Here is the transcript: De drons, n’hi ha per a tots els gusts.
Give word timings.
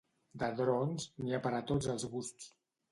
De 0.43 0.47
drons, 0.61 1.07
n’hi 1.21 1.37
ha 1.39 1.43
per 1.47 1.55
a 1.59 1.63
tots 1.73 1.95
els 1.97 2.11
gusts. 2.17 2.55